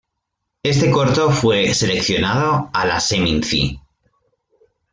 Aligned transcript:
Este 0.63 0.89
corto 0.89 1.29
fue 1.29 1.71
seleccionada 1.75 2.71
a 2.73 2.85
la 2.87 2.99
Seminci. 2.99 3.79